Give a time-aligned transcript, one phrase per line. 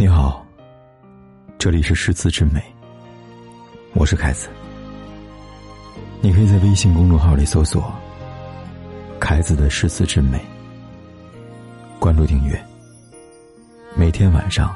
[0.00, 0.46] 你好，
[1.58, 2.62] 这里是诗词之美，
[3.94, 4.48] 我是凯子。
[6.20, 7.92] 你可以在微信公众号里搜索
[9.18, 10.40] “凯子的诗词之美”，
[11.98, 12.64] 关注订阅，
[13.96, 14.72] 每天晚上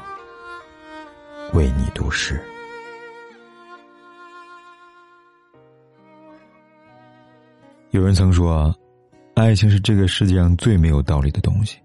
[1.53, 2.37] 为你读诗。
[7.91, 8.75] 有人曾说，
[9.35, 11.77] 爱情是这个世界上最没有道理的东西。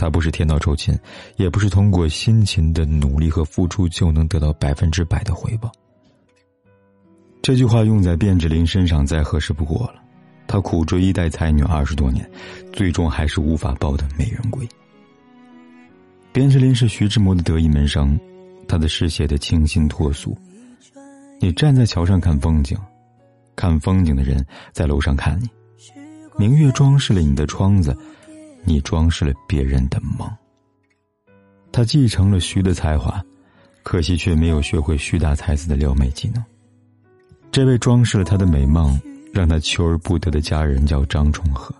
[0.00, 0.98] 它不是天道酬勤，
[1.36, 5.70] 也不是通过辛勤的努力和付出就能得到百分之百的回报。
[7.42, 9.96] 这句话用在卞之琳身上再合适不过了。
[10.46, 12.28] 他苦追一代才女二十多年，
[12.72, 14.66] 最终还是无法抱得美人归。
[16.32, 18.18] 卞之琳是徐志摩的得意门生，
[18.66, 20.34] 他的诗写的清新脱俗。
[21.38, 22.74] 你站在桥上看风景，
[23.54, 24.42] 看风景的人
[24.72, 25.48] 在楼上看你，
[26.38, 27.94] 明月装饰了你的窗子。
[28.64, 30.28] 你装饰了别人的梦。
[31.72, 33.22] 他继承了徐的才华，
[33.82, 36.44] 可惜却没有学会徐大才子的撩妹技能。
[37.52, 39.00] 这位装饰了他的美梦，
[39.32, 41.74] 让他求而不得的佳人叫张崇和，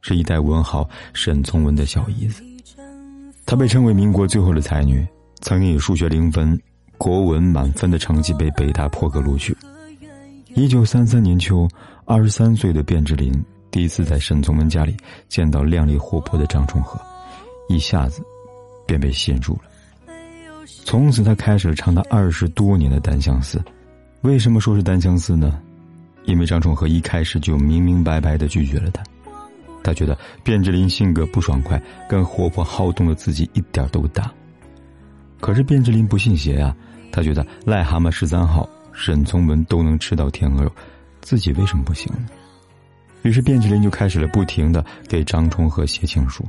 [0.00, 2.42] 是一代文豪沈从文的小姨子。
[3.46, 5.04] 她被称为民国最后的才女，
[5.40, 6.60] 曾经以数学零分、
[6.98, 9.56] 国文满分的成绩被北大破格录取。
[10.54, 11.68] 一九三三年秋，
[12.04, 13.32] 二十三岁的卞之琳。
[13.70, 14.96] 第一次在沈从文家里
[15.28, 17.00] 见到靓丽活泼的张崇和，
[17.68, 18.22] 一下子
[18.86, 19.60] 便被吸引住了。
[20.84, 23.62] 从此，他开始了长达二十多年的单相思。
[24.22, 25.60] 为什么说是单相思呢？
[26.24, 29.02] 因为张崇和一开始就明明白白的拒绝了他。
[29.82, 34.30] 他觉得卞之琳性格不爽快，跟活泼好动的自己一点都不搭。
[35.40, 36.76] 可是卞之琳不信邪啊，
[37.10, 40.72] 他觉得癞蛤蟆十三号沈从文都能吃到天鹅肉，
[41.22, 42.26] 自己为什么不行呢？
[43.22, 46.44] 于是卞之琳就开始了不停的给张充和写情书。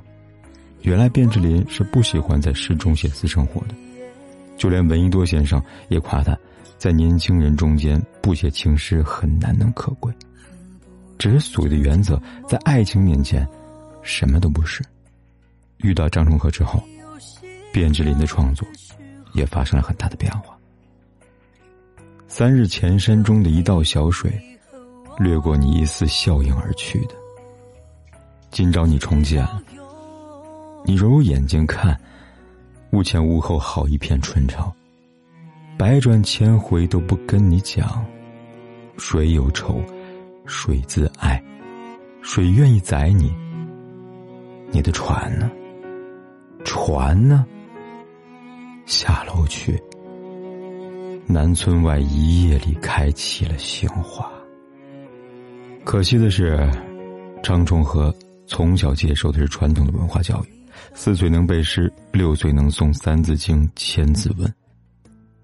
[0.82, 3.76] 原来卞之琳是不喜欢在诗中写私生活的，
[4.58, 6.36] 就连闻一多先生也夸他，
[6.78, 10.12] 在年轻人中间不写情诗很难能可贵。
[11.20, 13.48] 只是所谓的原则，在爱情面前，
[14.02, 14.84] 什么都不是。
[15.78, 16.84] 遇到张充和之后，
[17.74, 18.68] 卞之琳的创作
[19.34, 20.58] 也发生了很大的变化。
[22.28, 24.51] 三日前山中的一道小水。
[25.22, 27.14] 掠过你一丝笑影而去的。
[28.50, 29.62] 今朝你重见了，
[30.84, 31.96] 你揉揉眼睛看，
[32.90, 34.74] 屋前屋后好一片春潮。
[35.78, 38.04] 百转千回都不跟你讲，
[38.98, 39.80] 谁有愁，
[40.48, 41.40] 谁自爱，
[42.24, 43.32] 谁愿意载你？
[44.72, 45.52] 你的船呢？
[46.66, 47.46] 船呢？
[48.88, 49.80] 下楼去。
[51.28, 54.32] 南村外一夜里开起了杏花。
[55.84, 56.70] 可惜的是，
[57.44, 58.14] 张充和
[58.48, 60.48] 从小接受的是传统的文化教育，
[60.94, 64.48] 四岁能背诗，六岁能诵《三字经》《千字文》。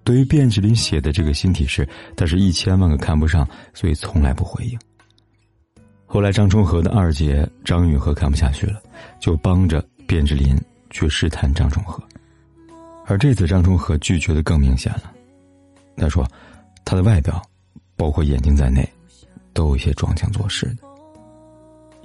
[0.03, 4.79] 对于卞之琳写的这个新体诗，他是一千万个看不上，所以从来不回应。
[6.05, 8.81] 后来，张充和的二姐张允和看不下去了，
[9.19, 10.57] 就帮着卞之琳
[10.89, 12.01] 去试探张充和。
[13.05, 15.11] 而这次，张充和拒绝的更明显了。
[15.97, 16.25] 他说
[16.85, 17.41] ：“他的外表，
[17.97, 18.87] 包括眼睛在内。”
[19.57, 20.83] 都有些装腔作势的。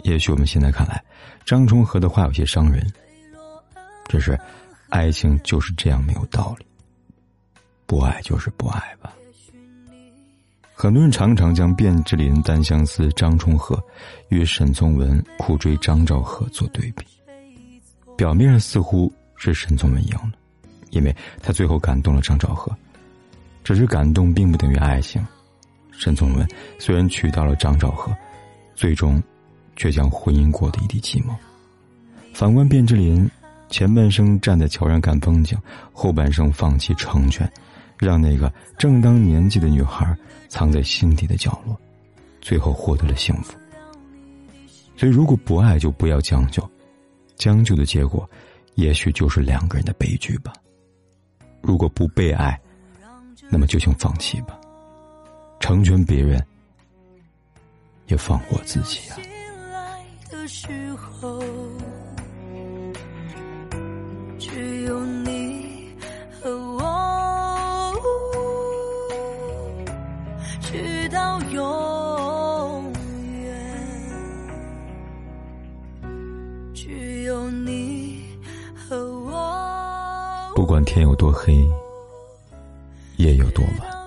[0.05, 1.05] 也许我们现在看来，
[1.45, 2.91] 张充和的话有些伤人。
[4.09, 4.41] 只是，
[4.89, 6.65] 爱情就是这样没有道理。
[7.85, 9.13] 不爱就是不爱吧。
[10.73, 13.79] 很多人常常将卞之琳单相思、张充和
[14.31, 17.05] 与沈从文苦追张兆和做对比。
[18.17, 20.33] 表面上似乎是沈从文赢了，
[20.91, 22.75] 因为他最后感动了张兆和。
[23.63, 25.25] 只是感动并不等于爱情。
[25.93, 26.47] 沈从文
[26.79, 28.15] 虽然娶到了张兆和，
[28.75, 29.23] 最终
[29.77, 31.37] 却将婚姻过得一地鸡毛。
[32.35, 33.31] 反观卞之琳，
[33.69, 35.57] 前半生站在桥上看风景，
[35.93, 37.51] 后半生放弃成全，
[37.99, 40.17] 让那个正当年纪的女孩
[40.49, 41.79] 藏在心底的角落，
[42.41, 43.55] 最后获得了幸福。
[44.97, 46.69] 所以，如果不爱就不要将就，
[47.37, 48.29] 将就的结果，
[48.75, 50.53] 也许就是两个人的悲剧吧。
[51.61, 52.59] 如果不被爱，
[53.51, 54.59] 那么就请放弃吧。
[55.63, 56.45] 成全别人，
[58.09, 59.17] 也放过自己啊！
[64.41, 65.89] 只有你
[66.43, 67.95] 和我，
[70.61, 72.93] 直到永
[73.41, 73.57] 远。
[76.75, 78.25] 只有你
[78.75, 81.65] 和我，不管天有多黑，
[83.17, 84.02] 夜有多晚。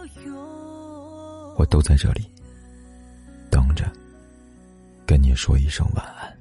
[1.55, 2.29] 我都在这里，
[3.49, 3.89] 等着，
[5.05, 6.37] 跟你说一声晚安。